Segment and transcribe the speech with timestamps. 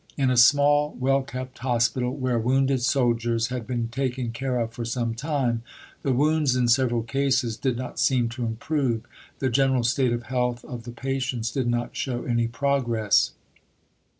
[0.17, 4.83] In a small well kept Hospital, where wounded soldiers had been taken care of for
[4.83, 5.61] some time,
[6.01, 9.03] the wounds in several cases did not seem to improve,
[9.37, 13.33] the general state of health of the patients did not show any progress.